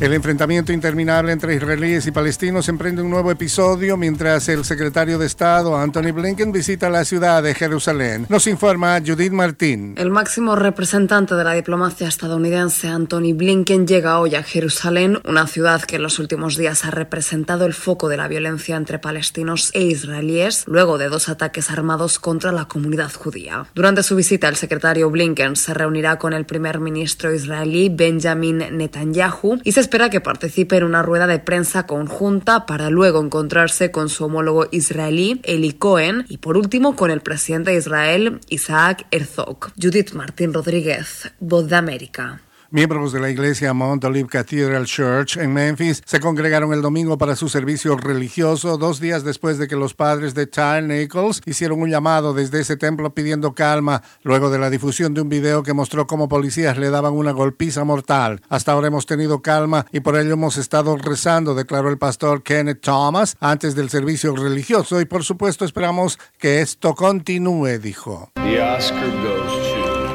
[0.00, 5.26] El enfrentamiento interminable entre israelíes y palestinos emprende un nuevo episodio mientras el secretario de
[5.26, 8.24] Estado Anthony Blinken visita la ciudad de Jerusalén.
[8.30, 9.92] Nos informa Judith Martín.
[9.98, 15.82] El máximo representante de la diplomacia estadounidense Anthony Blinken llega hoy a Jerusalén, una ciudad
[15.82, 19.82] que en los últimos días ha representado el foco de la violencia entre palestinos e
[19.82, 23.66] israelíes luego de dos ataques armados contra la comunidad judía.
[23.74, 29.60] Durante su visita, el secretario Blinken se reunirá con el primer ministro israelí Benjamin Netanyahu
[29.62, 34.08] y se espera que participe en una rueda de prensa conjunta para luego encontrarse con
[34.08, 39.72] su homólogo israelí Eli Cohen y por último con el presidente de Israel Isaac Herzog.
[39.82, 42.40] Judith Martín Rodríguez, Voz de América.
[42.72, 47.34] Miembros de la iglesia Mount Olive Cathedral Church en Memphis se congregaron el domingo para
[47.34, 51.90] su servicio religioso dos días después de que los padres de Tyre Nichols hicieron un
[51.90, 56.06] llamado desde ese templo pidiendo calma luego de la difusión de un video que mostró
[56.06, 58.40] cómo policías le daban una golpiza mortal.
[58.48, 62.82] Hasta ahora hemos tenido calma y por ello hemos estado rezando, declaró el pastor Kenneth
[62.82, 68.30] Thomas antes del servicio religioso y por supuesto esperamos que esto continúe, dijo.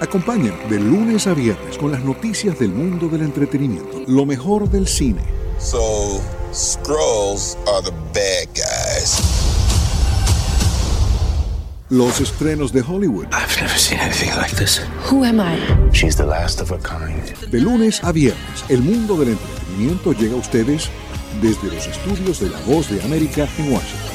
[0.00, 4.86] Acompañen de lunes a viernes con las noticias del mundo del entretenimiento, lo mejor del
[4.86, 5.22] cine.
[5.58, 6.20] So,
[6.52, 9.20] scrolls are the bad guys.
[11.90, 13.26] Los estrenos de Hollywood.
[13.32, 14.80] I've never seen anything like this.
[15.10, 15.58] Who am I?
[15.92, 17.24] She's the last of a kind.
[17.50, 20.90] De lunes a viernes, el mundo del entretenimiento llega a ustedes
[21.42, 24.07] desde los estudios de La Voz de América en Washington.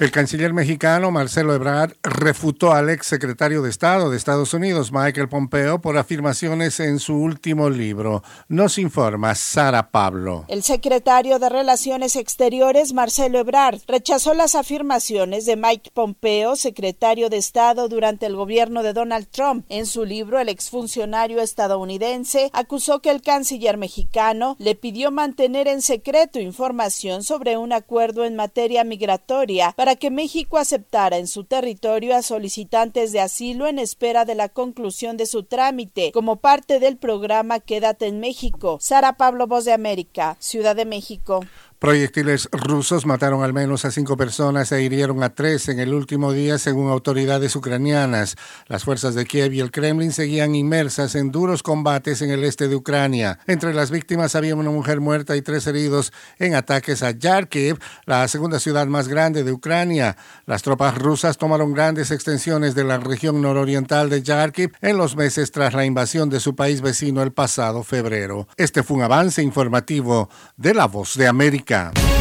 [0.00, 5.28] El canciller mexicano Marcelo Ebrard refutó al ex secretario de Estado de Estados Unidos, Michael
[5.28, 8.24] Pompeo, por afirmaciones en su último libro.
[8.48, 10.46] Nos informa Sara Pablo.
[10.48, 17.36] El secretario de Relaciones Exteriores, Marcelo Ebrard, rechazó las afirmaciones de Mike Pompeo, secretario de
[17.36, 19.64] Estado durante el gobierno de Donald Trump.
[19.68, 25.82] En su libro, el exfuncionario estadounidense acusó que el canciller mexicano le pidió mantener en
[25.82, 32.22] secreto información sobre un acuerdo en materia migratoria que México aceptara en su territorio a
[32.22, 37.60] solicitantes de asilo en espera de la conclusión de su trámite como parte del programa
[37.60, 38.78] Quédate en México.
[38.80, 41.40] Sara Pablo, Voz de América, Ciudad de México.
[41.84, 46.32] Proyectiles rusos mataron al menos a cinco personas e hirieron a tres en el último
[46.32, 48.36] día, según autoridades ucranianas.
[48.68, 52.68] Las fuerzas de Kiev y el Kremlin seguían inmersas en duros combates en el este
[52.68, 53.38] de Ucrania.
[53.46, 58.26] Entre las víctimas había una mujer muerta y tres heridos en ataques a Yarkiv, la
[58.28, 60.16] segunda ciudad más grande de Ucrania.
[60.46, 65.50] Las tropas rusas tomaron grandes extensiones de la región nororiental de Yarkiv en los meses
[65.50, 68.48] tras la invasión de su país vecino el pasado febrero.
[68.56, 71.73] Este fue un avance informativo de La Voz de América.
[71.74, 72.13] Música.